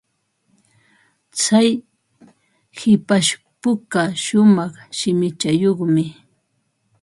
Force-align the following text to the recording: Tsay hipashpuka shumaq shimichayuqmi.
Tsay 1.37 1.69
hipashpuka 2.79 4.01
shumaq 4.23 4.73
shimichayuqmi. 4.97 6.03